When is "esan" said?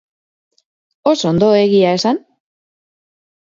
1.99-2.21